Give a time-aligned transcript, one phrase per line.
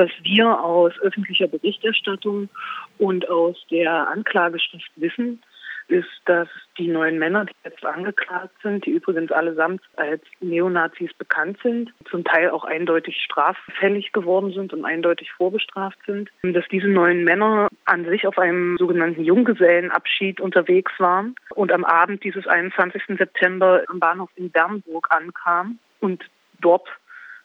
[0.00, 2.48] Was wir aus öffentlicher Berichterstattung
[2.96, 5.42] und aus der Anklageschrift wissen,
[5.88, 11.58] ist, dass die neun Männer, die jetzt angeklagt sind, die übrigens allesamt als Neonazis bekannt
[11.62, 17.22] sind, zum Teil auch eindeutig straffällig geworden sind und eindeutig vorbestraft sind, dass diese neun
[17.24, 23.02] Männer an sich auf einem sogenannten Junggesellenabschied unterwegs waren und am Abend dieses 21.
[23.18, 26.24] September am Bahnhof in Bernburg ankamen und
[26.62, 26.88] dort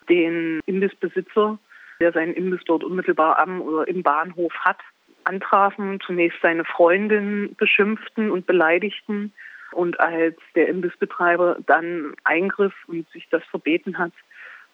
[0.07, 1.57] den Imbissbesitzer,
[1.99, 4.79] der seinen Imbiss dort unmittelbar am oder im Bahnhof hat,
[5.23, 9.33] antrafen, zunächst seine Freundin beschimpften und beleidigten
[9.71, 14.13] und als der Imbissbetreiber dann eingriff und sich das verbeten hat,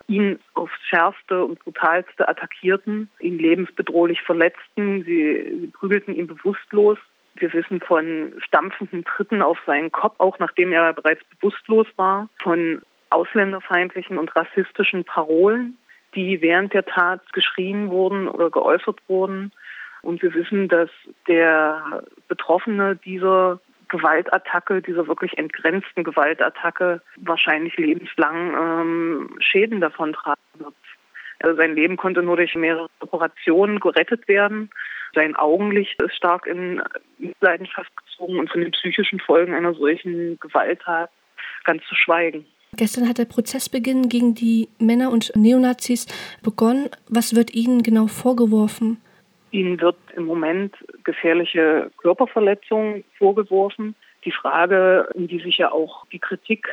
[0.08, 6.98] ihn aufs Schärfste und Brutalste attackierten, ihn lebensbedrohlich verletzten, sie, sie prügelten ihn bewusstlos.
[7.36, 12.82] Wir wissen von stampfenden Tritten auf seinen Kopf, auch nachdem er bereits bewusstlos war, von
[13.10, 15.78] ausländerfeindlichen und rassistischen Parolen,
[16.16, 19.52] die während der Tat geschrien wurden oder geäußert wurden.
[20.02, 20.90] Und wir wissen, dass
[21.28, 30.74] der Betroffene dieser Gewaltattacke, dieser wirklich entgrenzten Gewaltattacke wahrscheinlich lebenslang ähm, Schäden davontragen wird.
[31.40, 34.70] Also sein Leben konnte nur durch mehrere Operationen gerettet werden.
[35.14, 36.82] Sein Augenlicht ist stark in
[37.42, 41.10] Leidenschaft gezogen und von den psychischen Folgen einer solchen Gewalttat
[41.64, 42.46] ganz zu schweigen.
[42.78, 46.08] Gestern hat der Prozessbeginn gegen die Männer und Neonazis
[46.42, 46.90] begonnen.
[47.10, 49.02] Was wird Ihnen genau vorgeworfen?
[49.52, 53.96] Ihnen wird im Moment gefährliche Körperverletzung vorgeworfen.
[54.24, 56.68] Die Frage, in die sich ja auch die Kritik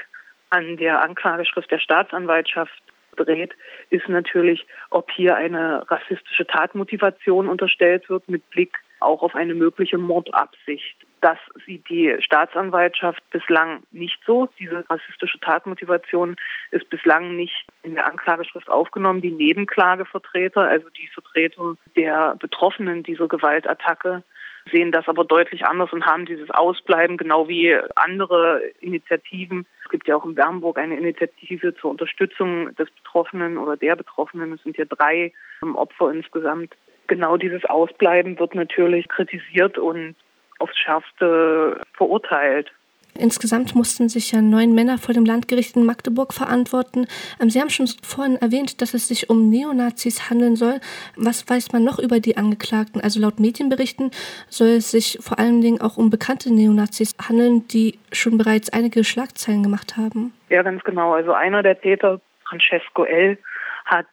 [0.50, 2.80] an der Anklageschrift der Staatsanwaltschaft
[3.16, 3.52] dreht,
[3.90, 9.98] ist natürlich, ob hier eine rassistische Tatmotivation unterstellt wird mit Blick auch auf eine mögliche
[9.98, 10.96] Mordabsicht.
[11.20, 14.48] Das sieht die Staatsanwaltschaft bislang nicht so.
[14.58, 16.36] Diese rassistische Tatmotivation
[16.70, 19.20] ist bislang nicht in der Anklageschrift aufgenommen.
[19.20, 24.22] Die Nebenklagevertreter, also die Vertreter der Betroffenen dieser Gewaltattacke,
[24.70, 29.66] sehen das aber deutlich anders und haben dieses Ausbleiben, genau wie andere Initiativen.
[29.84, 34.52] Es gibt ja auch in Bernburg eine Initiative zur Unterstützung des Betroffenen oder der Betroffenen.
[34.52, 35.32] Es sind ja drei
[35.62, 36.76] Opfer insgesamt.
[37.06, 40.14] Genau dieses Ausbleiben wird natürlich kritisiert und
[40.58, 42.70] aufs Schärfste verurteilt.
[43.18, 47.06] Insgesamt mussten sich ja neun Männer vor dem Landgericht in Magdeburg verantworten.
[47.40, 50.80] Ähm, Sie haben schon vorhin erwähnt, dass es sich um Neonazis handeln soll.
[51.16, 53.00] Was weiß man noch über die Angeklagten?
[53.00, 54.12] Also laut Medienberichten
[54.48, 59.02] soll es sich vor allen Dingen auch um bekannte Neonazis handeln, die schon bereits einige
[59.02, 60.32] Schlagzeilen gemacht haben.
[60.48, 61.14] Ja, ganz genau.
[61.14, 63.36] Also einer der Täter, Francesco L.,
[63.84, 64.06] hat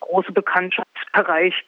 [0.00, 1.66] große Bekanntschaft erreicht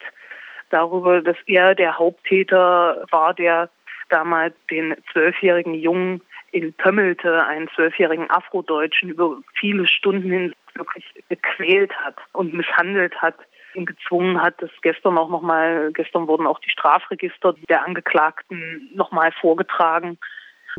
[0.69, 3.69] darüber, dass er der Haupttäter war, der
[4.09, 6.21] damals den zwölfjährigen Jungen
[6.51, 13.35] in Pömmelte, einen zwölfjährigen Afrodeutschen, über viele Stunden hin wirklich gequält hat und misshandelt hat
[13.75, 19.31] ihn gezwungen hat, das gestern auch nochmal, gestern wurden auch die Strafregister der Angeklagten nochmal
[19.31, 20.17] vorgetragen,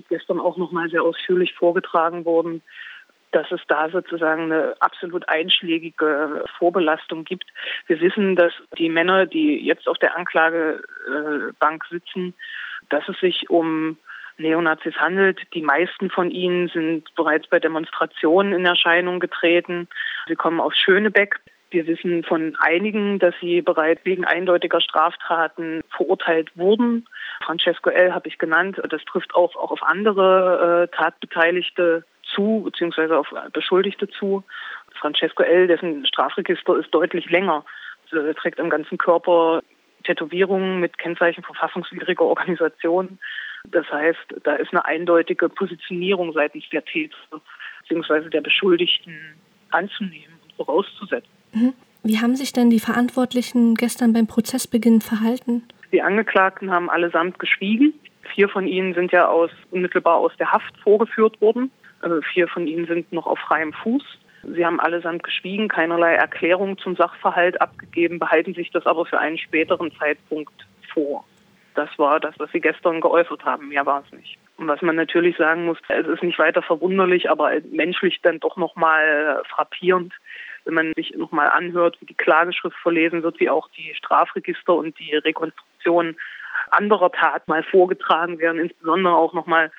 [0.08, 2.62] gestern auch nochmal sehr ausführlich vorgetragen wurden,
[3.32, 7.46] dass es da sozusagen eine absolut einschlägige Vorbelastung gibt.
[7.86, 12.34] Wir wissen, dass die Männer, die jetzt auf der Anklagebank sitzen,
[12.88, 13.96] dass es sich um
[14.36, 15.40] Neonazis handelt.
[15.54, 19.88] Die meisten von ihnen sind bereits bei Demonstrationen in Erscheinung getreten.
[20.26, 21.40] Sie kommen aus Schönebeck.
[21.70, 27.06] Wir wissen von einigen, dass sie bereits wegen eindeutiger Straftaten verurteilt wurden.
[27.44, 28.14] Francesco L.
[28.14, 28.80] habe ich genannt.
[28.88, 34.44] Das trifft auch, auch auf andere äh, Tatbeteiligte zu, beziehungsweise auf Beschuldigte zu.
[34.94, 37.64] Francesco L., dessen Strafregister ist deutlich länger.
[38.12, 39.62] Er trägt am ganzen Körper
[40.04, 43.18] Tätowierungen mit Kennzeichen verfassungswidriger Organisation.
[43.70, 47.16] Das heißt, da ist eine eindeutige Positionierung seitens der Täter
[47.88, 48.28] bzw.
[48.28, 49.16] der Beschuldigten
[49.70, 51.30] anzunehmen und vorauszusetzen.
[51.52, 51.74] Mhm.
[52.02, 55.62] Wie haben sich denn die Verantwortlichen gestern beim Prozessbeginn verhalten?
[55.90, 57.94] Die Angeklagten haben allesamt geschwiegen.
[58.34, 61.70] Vier von ihnen sind ja aus, unmittelbar aus der Haft vorgeführt worden.
[62.00, 64.02] Also vier von ihnen sind noch auf freiem Fuß.
[64.46, 69.38] Sie haben allesamt geschwiegen, keinerlei Erklärung zum Sachverhalt abgegeben, behalten sich das aber für einen
[69.38, 71.24] späteren Zeitpunkt vor.
[71.74, 73.68] Das war das, was Sie gestern geäußert haben.
[73.68, 74.38] Mehr war es nicht.
[74.56, 78.56] Und was man natürlich sagen muss, es ist nicht weiter verwunderlich, aber menschlich dann doch
[78.56, 80.12] nochmal frappierend,
[80.64, 84.98] wenn man sich nochmal anhört, wie die Klageschrift verlesen wird, wie auch die Strafregister und
[84.98, 86.16] die Rekonstruktion
[86.70, 89.70] anderer Tat mal vorgetragen werden, insbesondere auch nochmal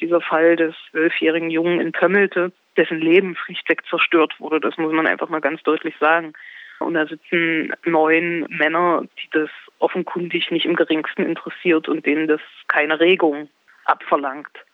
[0.00, 4.60] dieser Fall des zwölfjährigen Jungen in Pömmelte, dessen Leben schlichtweg zerstört wurde.
[4.60, 6.34] Das muss man einfach mal ganz deutlich sagen.
[6.78, 12.40] Und da sitzen neun Männer, die das offenkundig nicht im geringsten interessiert und denen das
[12.68, 13.48] keine Regung
[13.84, 14.64] abverlangt.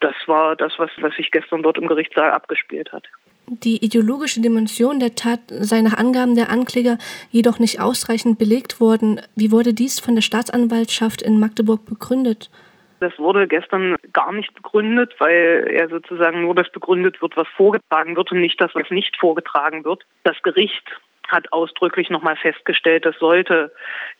[0.00, 3.08] Das war das, was, was sich gestern dort im Gerichtssaal abgespielt hat.
[3.46, 6.98] Die ideologische Dimension der Tat sei nach Angaben der Ankläger
[7.30, 9.20] jedoch nicht ausreichend belegt worden.
[9.36, 12.50] Wie wurde dies von der Staatsanwaltschaft in Magdeburg begründet?
[13.00, 18.14] Das wurde gestern gar nicht begründet, weil er sozusagen nur das begründet wird, was vorgetragen
[18.14, 20.06] wird und nicht das, was nicht vorgetragen wird.
[20.22, 20.84] Das Gericht
[21.26, 23.72] hat ausdrücklich nochmal festgestellt, dass sollte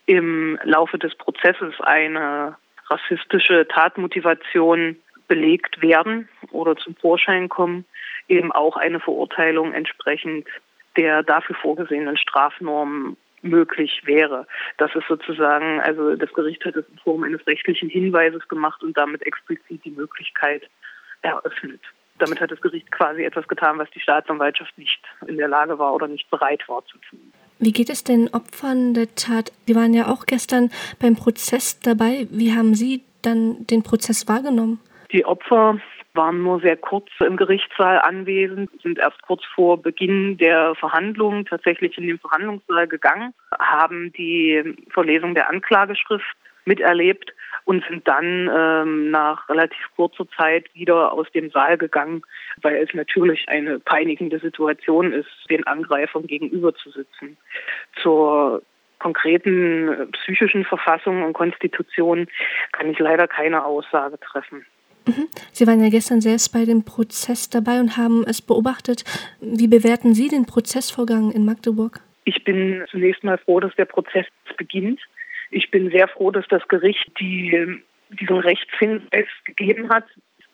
[0.07, 2.57] im Laufe des Prozesses eine
[2.89, 4.97] rassistische Tatmotivation
[5.33, 7.87] belegt werden oder zum Vorschein kommen,
[8.29, 10.47] eben auch eine Verurteilung entsprechend
[10.99, 14.47] der dafür vorgesehenen Strafnormen möglich wäre.
[14.77, 18.95] Das ist sozusagen, also das Gericht hat es in Form eines rechtlichen Hinweises gemacht und
[18.99, 20.69] damit explizit die Möglichkeit
[21.23, 21.81] eröffnet.
[22.19, 25.95] Damit hat das Gericht quasi etwas getan, was die Staatsanwaltschaft nicht in der Lage war
[25.95, 27.33] oder nicht bereit war zu tun.
[27.59, 29.51] Wie geht es den Opfern der Tat?
[29.67, 30.71] Die waren ja auch gestern
[31.01, 32.27] beim Prozess dabei.
[32.31, 34.79] Wie haben Sie dann den Prozess wahrgenommen?
[35.13, 35.79] Die Opfer
[36.15, 41.97] waren nur sehr kurz im Gerichtssaal anwesend, sind erst kurz vor Beginn der Verhandlungen tatsächlich
[41.99, 47.33] in den Verhandlungssaal gegangen, haben die Verlesung der Anklageschrift miterlebt
[47.65, 52.23] und sind dann ähm, nach relativ kurzer Zeit wieder aus dem Saal gegangen,
[52.61, 57.37] weil es natürlich eine peinigende Situation ist, den Angreifern gegenüber zu sitzen.
[58.03, 58.63] Zur
[58.99, 62.29] konkreten psychischen Verfassung und Konstitution
[62.73, 64.65] kann ich leider keine Aussage treffen.
[65.53, 69.05] Sie waren ja gestern selbst bei dem Prozess dabei und haben es beobachtet.
[69.41, 72.01] Wie bewerten Sie den Prozessvorgang in Magdeburg?
[72.25, 74.27] Ich bin zunächst mal froh, dass der Prozess
[74.57, 75.01] beginnt.
[75.51, 77.81] Ich bin sehr froh, dass das Gericht die,
[78.21, 80.05] diesen Rechtshinweis gegeben hat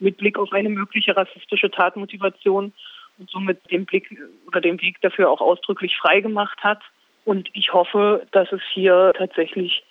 [0.00, 2.72] mit Blick auf eine mögliche rassistische Tatmotivation
[3.18, 4.08] und somit den Blick
[4.46, 6.80] oder den Weg dafür auch ausdrücklich freigemacht hat.
[7.24, 9.84] Und ich hoffe, dass es hier tatsächlich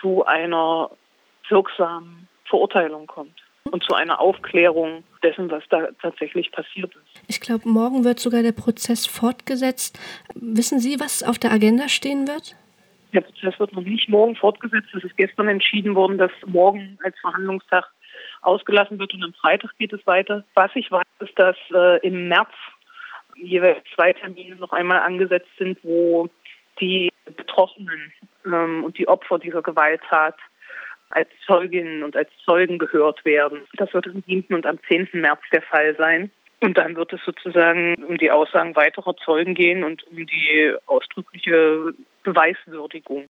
[0.00, 0.90] zu einer
[1.48, 7.22] wirksamen Verurteilung kommt und zu einer Aufklärung dessen, was da tatsächlich passiert ist.
[7.28, 9.98] Ich glaube, morgen wird sogar der Prozess fortgesetzt.
[10.34, 12.56] Wissen Sie, was auf der Agenda stehen wird?
[13.12, 14.88] Der Prozess wird noch nicht morgen fortgesetzt.
[14.94, 17.90] Es ist gestern entschieden worden, dass morgen als Verhandlungstag
[18.42, 20.44] ausgelassen wird und am Freitag geht es weiter.
[20.54, 22.50] Was ich weiß, ist, dass äh, im März
[23.36, 26.28] jeweils zwei Termine noch einmal angesetzt sind, wo
[26.80, 28.12] die Betroffenen
[28.44, 30.36] ähm, und die Opfer dieser Gewalttat
[31.10, 33.62] als Zeuginnen und als Zeugen gehört werden.
[33.74, 34.54] Das wird am 7.
[34.54, 35.08] und am 10.
[35.12, 36.30] März der Fall sein.
[36.60, 41.92] Und dann wird es sozusagen um die Aussagen weiterer Zeugen gehen und um die ausdrückliche
[42.22, 43.24] Beweiswürdigung.